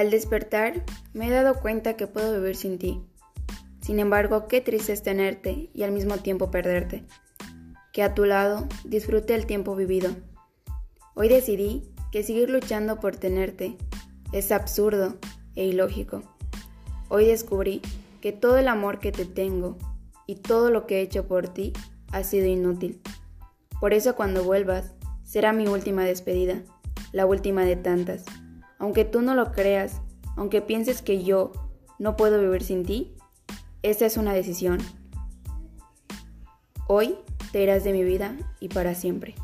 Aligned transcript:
Al 0.00 0.10
despertar, 0.10 0.82
me 1.12 1.26
he 1.26 1.30
dado 1.30 1.60
cuenta 1.60 1.94
que 1.94 2.06
puedo 2.06 2.32
vivir 2.32 2.56
sin 2.56 2.78
ti. 2.78 3.02
Sin 3.82 3.98
embargo, 3.98 4.48
qué 4.48 4.62
triste 4.62 4.94
es 4.94 5.02
tenerte 5.02 5.68
y 5.74 5.82
al 5.82 5.92
mismo 5.92 6.16
tiempo 6.16 6.50
perderte. 6.50 7.04
Que 7.92 8.02
a 8.02 8.14
tu 8.14 8.24
lado 8.24 8.66
disfrute 8.84 9.34
el 9.34 9.44
tiempo 9.44 9.76
vivido. 9.76 10.16
Hoy 11.14 11.28
decidí 11.28 11.82
que 12.12 12.22
seguir 12.22 12.48
luchando 12.48 12.98
por 12.98 13.16
tenerte 13.16 13.76
es 14.32 14.52
absurdo 14.52 15.18
e 15.54 15.66
ilógico. 15.66 16.22
Hoy 17.10 17.26
descubrí 17.26 17.82
que 18.22 18.32
todo 18.32 18.56
el 18.56 18.68
amor 18.68 19.00
que 19.00 19.12
te 19.12 19.26
tengo 19.26 19.76
y 20.26 20.36
todo 20.36 20.70
lo 20.70 20.86
que 20.86 21.00
he 21.00 21.02
hecho 21.02 21.28
por 21.28 21.46
ti 21.48 21.74
ha 22.10 22.24
sido 22.24 22.46
inútil. 22.46 23.02
Por 23.82 23.92
eso 23.92 24.16
cuando 24.16 24.44
vuelvas, 24.44 24.94
será 25.24 25.52
mi 25.52 25.68
última 25.68 26.04
despedida, 26.04 26.62
la 27.12 27.26
última 27.26 27.66
de 27.66 27.76
tantas. 27.76 28.24
Aunque 28.80 29.04
tú 29.04 29.22
no 29.22 29.34
lo 29.34 29.52
creas, 29.52 30.00
aunque 30.36 30.62
pienses 30.62 31.02
que 31.02 31.22
yo 31.22 31.52
no 31.98 32.16
puedo 32.16 32.40
vivir 32.40 32.64
sin 32.64 32.84
ti, 32.84 33.14
esta 33.82 34.06
es 34.06 34.16
una 34.16 34.32
decisión. 34.32 34.78
Hoy 36.88 37.16
te 37.52 37.62
irás 37.62 37.84
de 37.84 37.92
mi 37.92 38.02
vida 38.02 38.36
y 38.58 38.68
para 38.68 38.94
siempre. 38.94 39.34